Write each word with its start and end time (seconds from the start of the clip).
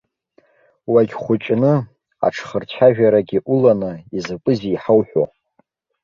Уагьхәыҷны, 0.91 1.73
аҽхырцәажәарагьы 2.25 3.39
уланы, 3.53 3.91
изакәызеи 4.17 4.71
иҳауҳәо? 4.75 5.25